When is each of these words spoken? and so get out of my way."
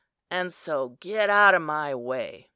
and 0.31 0.51
so 0.51 0.97
get 0.99 1.29
out 1.29 1.53
of 1.53 1.61
my 1.61 1.93
way." 1.93 2.49